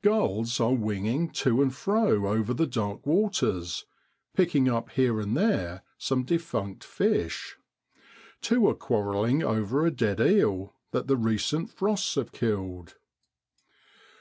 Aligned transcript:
Gulls 0.00 0.60
are 0.60 0.74
winging 0.74 1.30
to 1.30 1.60
and 1.60 1.72
24 1.72 1.72
FEBRUARY 1.72 1.72
IN 1.72 1.74
SROADLAND. 1.74 2.22
fro 2.22 2.38
over 2.38 2.54
the 2.54 2.66
dark 2.68 3.04
waters, 3.04 3.84
picking 4.32 4.68
up 4.68 4.90
here 4.90 5.18
and 5.18 5.36
there 5.36 5.82
some 5.98 6.22
defunct 6.22 6.84
fish. 6.84 7.56
Two 8.40 8.68
are 8.68 8.74
quarrelling 8.76 9.42
over 9.42 9.84
a 9.84 9.90
dead 9.90 10.20
eel 10.20 10.76
that 10.92 11.08
the 11.08 11.16
recent 11.16 11.68
frosts 11.68 12.14
have 12.14 12.30
killed. 12.30 12.94